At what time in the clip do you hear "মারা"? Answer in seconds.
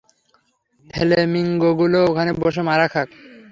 2.69-2.87